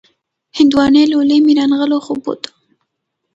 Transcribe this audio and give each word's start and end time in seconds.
هندواڼۍ 0.57 1.03
لولۍ 1.11 1.39
مې 1.45 1.53
را 1.57 1.65
نغله 1.71 1.97
خوبو 2.05 2.33
ته 2.41 2.49